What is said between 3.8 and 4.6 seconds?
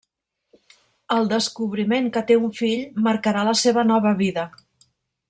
nova vida.